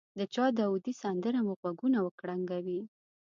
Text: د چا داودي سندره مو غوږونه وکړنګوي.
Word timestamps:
د 0.19 0.21
چا 0.33 0.45
داودي 0.59 0.93
سندره 1.01 1.39
مو 1.45 1.53
غوږونه 1.61 1.99
وکړنګوي. 2.01 2.81